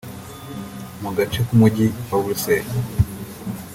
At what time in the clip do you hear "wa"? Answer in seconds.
2.09-2.17